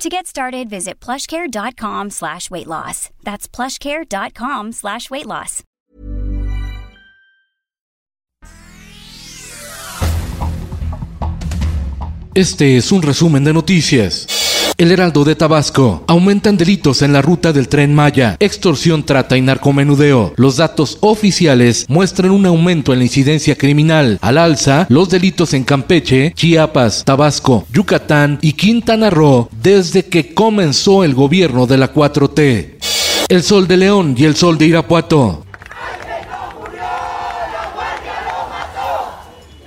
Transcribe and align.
To 0.00 0.08
get 0.08 0.26
started, 0.26 0.70
visit 0.70 0.98
plushcare.com 0.98 2.08
slash 2.08 2.50
weight 2.50 2.66
loss. 2.66 3.10
That's 3.22 3.46
plushcare.com 3.46 4.72
slash 4.72 5.10
weight 5.10 5.26
loss. 5.26 5.62
Este 12.34 12.78
es 12.78 12.92
un 12.92 13.02
resumen 13.02 13.44
de 13.44 13.52
noticias. 13.52 14.39
El 14.80 14.92
Heraldo 14.92 15.24
de 15.24 15.36
Tabasco. 15.36 16.04
Aumentan 16.06 16.56
delitos 16.56 17.02
en 17.02 17.12
la 17.12 17.20
ruta 17.20 17.52
del 17.52 17.68
tren 17.68 17.94
Maya. 17.94 18.38
Extorsión, 18.40 19.04
trata 19.04 19.36
y 19.36 19.42
narcomenudeo. 19.42 20.32
Los 20.36 20.56
datos 20.56 20.96
oficiales 21.02 21.84
muestran 21.86 22.30
un 22.30 22.46
aumento 22.46 22.94
en 22.94 23.00
la 23.00 23.04
incidencia 23.04 23.56
criminal. 23.56 24.16
Al 24.22 24.38
alza, 24.38 24.86
los 24.88 25.10
delitos 25.10 25.52
en 25.52 25.64
Campeche, 25.64 26.32
Chiapas, 26.34 27.04
Tabasco, 27.04 27.66
Yucatán 27.70 28.38
y 28.40 28.54
Quintana 28.54 29.10
Roo 29.10 29.50
desde 29.62 30.06
que 30.06 30.32
comenzó 30.32 31.04
el 31.04 31.12
gobierno 31.12 31.66
de 31.66 31.76
la 31.76 31.92
4T. 31.92 32.78
El 33.28 33.42
Sol 33.42 33.68
de 33.68 33.76
León 33.76 34.14
y 34.16 34.24
el 34.24 34.34
Sol 34.34 34.56
de 34.56 34.64
Irapuato. 34.64 35.44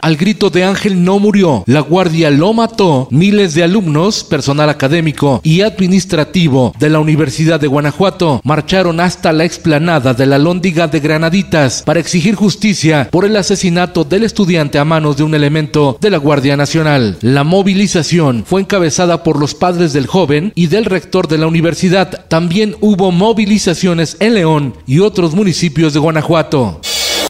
Al 0.03 0.17
grito 0.17 0.49
de 0.49 0.65
Ángel 0.65 1.01
no 1.01 1.17
murió, 1.17 1.63
la 1.65 1.79
guardia 1.79 2.29
lo 2.29 2.51
mató. 2.51 3.07
Miles 3.09 3.53
de 3.53 3.63
alumnos, 3.63 4.25
personal 4.25 4.69
académico 4.69 5.39
y 5.45 5.61
administrativo 5.61 6.73
de 6.77 6.89
la 6.89 6.99
Universidad 6.99 7.57
de 7.57 7.67
Guanajuato 7.67 8.41
marcharon 8.43 8.99
hasta 8.99 9.31
la 9.31 9.45
explanada 9.45 10.13
de 10.13 10.25
la 10.25 10.37
Lóndiga 10.37 10.89
de 10.89 10.99
Granaditas 10.99 11.83
para 11.83 12.01
exigir 12.01 12.35
justicia 12.35 13.07
por 13.11 13.23
el 13.23 13.37
asesinato 13.37 14.03
del 14.03 14.23
estudiante 14.23 14.77
a 14.77 14.83
manos 14.83 15.15
de 15.15 15.23
un 15.23 15.35
elemento 15.35 15.97
de 16.01 16.09
la 16.09 16.17
Guardia 16.17 16.57
Nacional. 16.57 17.17
La 17.21 17.45
movilización 17.45 18.43
fue 18.45 18.59
encabezada 18.59 19.23
por 19.23 19.39
los 19.39 19.55
padres 19.55 19.93
del 19.93 20.07
joven 20.07 20.51
y 20.53 20.67
del 20.67 20.83
rector 20.83 21.29
de 21.29 21.37
la 21.37 21.47
universidad. 21.47 22.25
También 22.27 22.75
hubo 22.81 23.13
movilizaciones 23.13 24.17
en 24.19 24.33
León 24.33 24.73
y 24.85 24.99
otros 24.99 25.33
municipios 25.33 25.93
de 25.93 25.99
Guanajuato. 26.01 26.81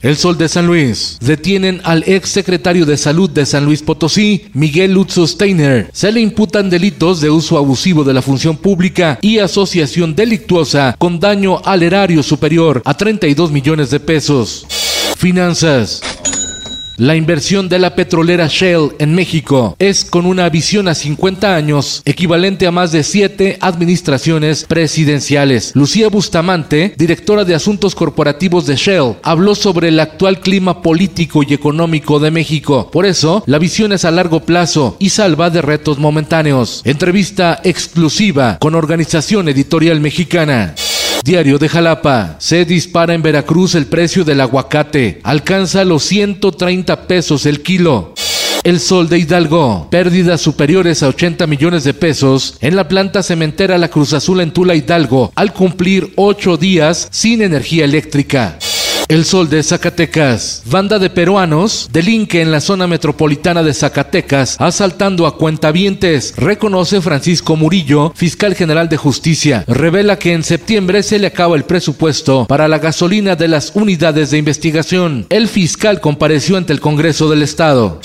El 0.04 0.18
Sol 0.18 0.38
de 0.38 0.50
San 0.50 0.68
Luis. 0.68 1.18
Detienen 1.22 1.80
al 1.86 2.04
ex 2.06 2.28
secretario 2.28 2.86
de 2.86 2.98
Salud 2.98 3.30
de 3.30 3.46
San 3.46 3.64
Luis 3.64 3.82
Potosí, 3.82 4.48
Miguel 4.54 4.92
Lutzo 4.92 5.26
Steiner. 5.26 5.90
Se 5.94 6.12
le 6.12 6.20
imputan 6.20 6.70
delitos 6.70 7.22
de 7.22 7.30
uso 7.30 7.58
abusivo 7.58 8.04
de 8.04 8.14
la 8.14 8.22
función 8.22 8.58
pública 8.58 9.18
y 9.22 9.40
asociación 9.40 10.14
delictuosa 10.14 10.98
con 11.00 11.22
daño 11.22 11.62
al 11.64 11.84
erario 11.84 12.22
superior 12.22 12.82
a 12.84 12.98
32 12.98 13.50
millones 13.50 13.92
de 13.92 14.02
pesos. 14.02 14.66
Finanzas. 15.16 16.02
La 16.98 17.16
inversión 17.16 17.70
de 17.70 17.80
la 17.80 17.96
petrolera 17.96 18.48
Shell 18.48 18.92
en 19.00 19.16
México 19.16 19.76
es 19.80 20.06
con 20.06 20.28
una 20.28 20.48
visión 20.50 20.88
a 20.88 20.94
50 20.94 21.56
años 21.56 22.04
equivalente 22.06 22.68
a 22.68 22.72
más 22.72 22.92
de 22.92 23.02
siete 23.02 23.58
administraciones 23.62 24.66
presidenciales. 24.66 25.72
Lucía 25.74 26.10
Bustamante, 26.10 26.94
directora 26.96 27.46
de 27.46 27.56
Asuntos 27.56 27.96
Corporativos 27.96 28.68
de 28.68 28.76
Shell, 28.76 29.16
habló 29.24 29.56
sobre 29.56 29.88
el 29.88 30.00
actual 30.00 30.40
clima 30.40 30.84
político 30.84 31.42
y 31.42 31.56
económico 31.56 32.20
de 32.20 32.30
México. 32.30 32.92
Por 32.92 33.08
eso, 33.08 33.44
la 33.48 33.58
visión 33.58 33.92
es 33.92 34.06
a 34.06 34.12
largo 34.12 34.42
plazo 34.42 34.96
y 35.00 35.10
salva 35.10 35.50
de 35.50 35.64
retos 35.64 35.98
momentáneos. 35.98 36.84
Entrevista 36.86 37.60
exclusiva 37.64 38.60
con 38.60 38.76
Organización 38.76 39.50
Editorial 39.50 40.00
Mexicana. 40.00 40.76
Diario 41.24 41.58
de 41.58 41.70
Jalapa. 41.70 42.36
Se 42.40 42.66
dispara 42.66 43.14
en 43.14 43.22
Veracruz 43.22 43.76
el 43.76 43.86
precio 43.86 44.26
del 44.26 44.42
aguacate. 44.42 45.22
Alcanza 45.24 45.86
los 45.86 46.04
130 46.04 47.08
pesos 47.08 47.46
el 47.46 47.62
kilo. 47.62 48.14
El 48.66 48.82
Sol 48.82 49.08
de 49.08 49.20
Hidalgo. 49.20 49.88
Pérdidas 49.90 50.42
superiores 50.42 51.02
a 51.02 51.08
80 51.08 51.48
millones 51.48 51.86
de 51.86 51.94
pesos 51.94 52.58
en 52.60 52.76
la 52.76 52.90
planta 52.90 53.24
cementera 53.24 53.78
La 53.78 53.88
Cruz 53.88 54.12
Azul 54.12 54.42
en 54.42 54.52
Tula 54.52 54.76
Hidalgo 54.76 55.32
al 55.36 55.54
cumplir 55.54 56.12
ocho 56.18 56.58
días 56.58 57.08
sin 57.12 57.42
energía 57.42 57.86
eléctrica. 57.86 58.58
El 59.08 59.26
Sol 59.26 59.50
de 59.50 59.62
Zacatecas. 59.62 60.64
Banda 60.66 60.98
de 60.98 61.10
peruanos 61.10 61.90
delinque 61.92 62.42
en 62.42 62.52
la 62.52 62.62
zona 62.62 62.88
metropolitana 62.88 63.62
de 63.62 63.74
Zacatecas 63.74 64.56
asaltando 64.60 65.28
a 65.28 65.38
cuentavientes. 65.38 66.34
Reconoce 66.38 67.02
Francisco 67.02 67.56
Murillo, 67.56 68.14
fiscal 68.16 68.56
general 68.56 68.90
de 68.90 68.98
justicia. 68.98 69.66
Revela 69.68 70.18
que 70.18 70.34
en 70.34 70.44
septiembre 70.44 71.04
se 71.04 71.20
le 71.20 71.28
acaba 71.28 71.56
el 71.56 71.66
presupuesto 71.66 72.46
para 72.48 72.68
la 72.68 72.80
gasolina 72.80 73.36
de 73.36 73.50
las 73.50 73.72
unidades 73.76 74.32
de 74.32 74.38
investigación. 74.38 75.26
El 75.30 75.48
fiscal 75.48 76.00
compareció 76.00 76.58
ante 76.58 76.74
el 76.74 76.80
Congreso 76.80 77.30
del 77.30 77.44
Estado. 77.44 78.00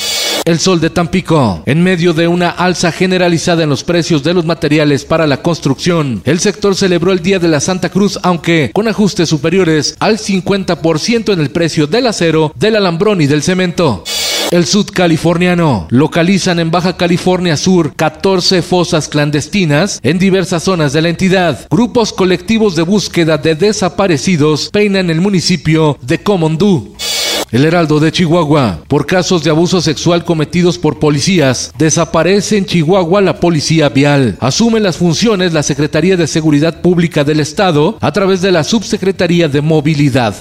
El 0.48 0.58
sol 0.58 0.80
de 0.80 0.88
Tampico. 0.88 1.62
En 1.66 1.82
medio 1.82 2.14
de 2.14 2.26
una 2.26 2.48
alza 2.48 2.90
generalizada 2.90 3.64
en 3.64 3.68
los 3.68 3.84
precios 3.84 4.22
de 4.22 4.32
los 4.32 4.46
materiales 4.46 5.04
para 5.04 5.26
la 5.26 5.42
construcción, 5.42 6.22
el 6.24 6.40
sector 6.40 6.74
celebró 6.74 7.12
el 7.12 7.20
Día 7.20 7.38
de 7.38 7.48
la 7.48 7.60
Santa 7.60 7.90
Cruz, 7.90 8.18
aunque 8.22 8.70
con 8.72 8.88
ajustes 8.88 9.28
superiores 9.28 9.94
al 9.98 10.16
50% 10.16 11.34
en 11.34 11.40
el 11.40 11.50
precio 11.50 11.86
del 11.86 12.06
acero, 12.06 12.50
del 12.56 12.76
alambrón 12.76 13.20
y 13.20 13.26
del 13.26 13.42
cemento. 13.42 14.04
El 14.50 14.64
sudcaliforniano. 14.64 15.86
Localizan 15.90 16.60
en 16.60 16.70
Baja 16.70 16.96
California 16.96 17.58
Sur 17.58 17.94
14 17.94 18.62
fosas 18.62 19.08
clandestinas 19.08 20.00
en 20.02 20.18
diversas 20.18 20.62
zonas 20.62 20.94
de 20.94 21.02
la 21.02 21.10
entidad. 21.10 21.66
Grupos 21.68 22.14
colectivos 22.14 22.74
de 22.74 22.84
búsqueda 22.84 23.36
de 23.36 23.54
desaparecidos 23.54 24.70
peinan 24.70 25.10
el 25.10 25.20
municipio 25.20 25.98
de 26.00 26.22
Comondú. 26.22 26.94
El 27.50 27.64
Heraldo 27.64 27.98
de 27.98 28.12
Chihuahua. 28.12 28.80
Por 28.88 29.06
casos 29.06 29.42
de 29.42 29.48
abuso 29.48 29.80
sexual 29.80 30.22
cometidos 30.22 30.76
por 30.76 30.98
policías, 30.98 31.72
desaparece 31.78 32.58
en 32.58 32.66
Chihuahua 32.66 33.22
la 33.22 33.40
policía 33.40 33.88
vial. 33.88 34.36
Asume 34.40 34.80
las 34.80 34.98
funciones 34.98 35.54
la 35.54 35.62
Secretaría 35.62 36.18
de 36.18 36.26
Seguridad 36.26 36.82
Pública 36.82 37.24
del 37.24 37.40
Estado 37.40 37.96
a 38.02 38.12
través 38.12 38.42
de 38.42 38.52
la 38.52 38.64
Subsecretaría 38.64 39.48
de 39.48 39.62
Movilidad. 39.62 40.34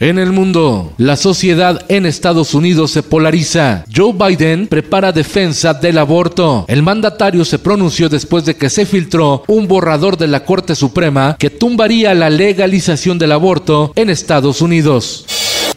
En 0.00 0.18
el 0.18 0.32
mundo, 0.32 0.92
la 0.96 1.16
sociedad 1.16 1.84
en 1.88 2.06
Estados 2.06 2.54
Unidos 2.54 2.90
se 2.90 3.02
polariza. 3.02 3.84
Joe 3.94 4.12
Biden 4.12 4.66
prepara 4.66 5.12
defensa 5.12 5.74
del 5.74 5.98
aborto. 5.98 6.64
El 6.68 6.82
mandatario 6.82 7.44
se 7.44 7.58
pronunció 7.58 8.08
después 8.08 8.44
de 8.44 8.56
que 8.56 8.70
se 8.70 8.84
filtró 8.84 9.44
un 9.46 9.68
borrador 9.68 10.16
de 10.16 10.28
la 10.28 10.44
Corte 10.44 10.74
Suprema 10.74 11.36
que 11.38 11.50
tumbaría 11.50 12.14
la 12.14 12.30
legalización 12.30 13.18
del 13.18 13.32
aborto 13.32 13.92
en 13.96 14.10
Estados 14.10 14.60
Unidos. 14.60 15.24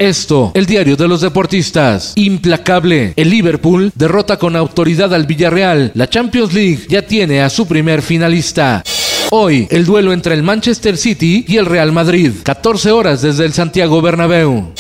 Esto, 0.02 0.52
el 0.56 0.66
diario 0.66 0.96
de 0.96 1.08
los 1.08 1.22
deportistas. 1.22 2.14
Implacable. 2.16 3.14
El 3.16 3.30
Liverpool 3.30 3.92
derrota 3.94 4.38
con 4.38 4.56
autoridad 4.56 5.14
al 5.14 5.28
Villarreal. 5.28 5.92
La 5.94 6.10
Champions 6.10 6.54
League 6.54 6.88
ya 6.90 7.04
tiene 7.04 7.44
a 7.44 7.52
su 7.52 7.68
primer 7.68 8.02
finalista. 8.02 8.82
Hoy, 9.30 9.68
el 9.70 9.86
duelo 9.86 10.12
entre 10.12 10.34
el 10.34 10.42
Manchester 10.42 10.98
City 10.98 11.46
y 11.48 11.58
el 11.58 11.68
Real 11.68 11.92
Madrid. 11.92 12.32
14 12.42 12.90
horas 12.90 13.22
desde 13.22 13.46
el 13.46 13.54
Santiago 13.54 14.02
Bernabéu. 14.02 14.72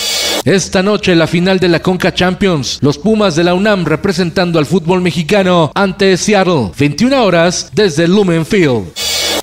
Esta 0.43 0.81
noche 0.81 1.13
la 1.13 1.27
final 1.27 1.59
de 1.59 1.69
la 1.69 1.83
Conca 1.83 2.11
Champions, 2.11 2.79
los 2.81 2.97
Pumas 2.97 3.35
de 3.35 3.43
la 3.43 3.53
UNAM 3.53 3.85
representando 3.85 4.57
al 4.57 4.65
fútbol 4.65 5.01
mexicano 5.01 5.71
ante 5.75 6.17
Seattle, 6.17 6.71
21 6.79 7.23
horas 7.23 7.69
desde 7.75 8.07
Lumen 8.07 8.43
Field. 8.43 8.87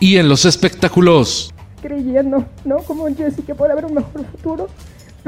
Y 0.01 0.17
en 0.17 0.29
los 0.29 0.45
espectáculos. 0.45 1.55
Creyendo, 1.81 2.45
¿no? 2.65 2.79
Como 2.79 3.07
Jesse 3.15 3.45
que 3.47 3.55
puede 3.55 3.71
haber 3.71 3.85
un 3.85 3.95
mejor 3.95 4.27
futuro. 4.33 4.69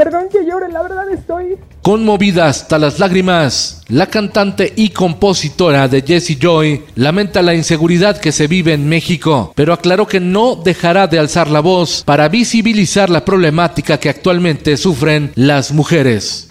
Perdón 0.02 0.28
que 0.32 0.46
llore, 0.46 0.72
la 0.72 0.80
verdad 0.80 1.10
estoy... 1.10 1.58
Conmovida 1.82 2.46
hasta 2.46 2.78
las 2.78 2.98
lágrimas, 2.98 3.82
la 3.88 4.06
cantante 4.06 4.72
y 4.74 4.90
compositora 4.90 5.88
de 5.88 6.00
Jessie 6.00 6.38
Joy 6.40 6.84
lamenta 6.94 7.42
la 7.42 7.54
inseguridad 7.54 8.18
que 8.18 8.32
se 8.32 8.46
vive 8.46 8.72
en 8.72 8.88
México, 8.88 9.52
pero 9.54 9.74
aclaró 9.74 10.06
que 10.06 10.18
no 10.18 10.56
dejará 10.56 11.06
de 11.06 11.18
alzar 11.18 11.48
la 11.48 11.60
voz 11.60 12.02
para 12.06 12.30
visibilizar 12.30 13.10
la 13.10 13.26
problemática 13.26 13.98
que 14.00 14.08
actualmente 14.08 14.78
sufren 14.78 15.32
las 15.34 15.72
mujeres. 15.72 16.46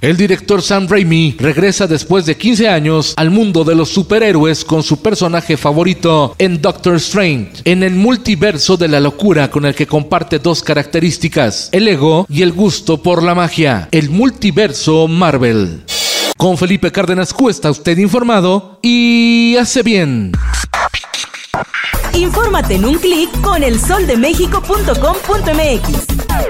El 0.00 0.16
director 0.16 0.62
Sam 0.62 0.88
Raimi 0.88 1.36
regresa 1.38 1.86
después 1.86 2.24
de 2.24 2.34
15 2.34 2.68
años 2.68 3.12
al 3.18 3.30
mundo 3.30 3.64
de 3.64 3.74
los 3.74 3.90
superhéroes 3.90 4.64
con 4.64 4.82
su 4.82 5.02
personaje 5.02 5.58
favorito 5.58 6.34
en 6.38 6.62
Doctor 6.62 6.96
Strange, 6.96 7.60
en 7.66 7.82
el 7.82 7.94
multiverso 7.94 8.78
de 8.78 8.88
la 8.88 8.98
locura 8.98 9.50
con 9.50 9.66
el 9.66 9.74
que 9.74 9.86
comparte 9.86 10.38
dos 10.38 10.62
características, 10.62 11.68
el 11.72 11.86
ego 11.86 12.24
y 12.30 12.40
el 12.40 12.52
gusto 12.52 13.02
por 13.02 13.22
la 13.22 13.34
magia, 13.34 13.88
el 13.90 14.08
multiverso 14.08 15.06
Marvel. 15.06 15.82
Con 16.38 16.56
Felipe 16.56 16.90
Cárdenas 16.90 17.34
Cuesta 17.34 17.70
usted 17.70 17.98
informado 17.98 18.78
y 18.80 19.54
hace 19.60 19.82
bien. 19.82 20.32
Infórmate 22.14 22.76
en 22.76 22.86
un 22.86 22.94
clic 22.94 23.28
con 23.42 23.62
elsoldemexico.com.mx. 23.62 26.49